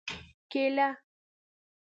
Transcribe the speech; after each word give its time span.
🍌کېله 0.51 0.87